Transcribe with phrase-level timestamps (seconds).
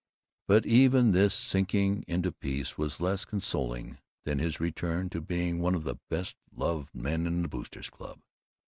[0.47, 5.75] But even this sinking into peace was less consoling than his return to being one
[5.75, 8.19] of the best loved men in the Boosters' Club.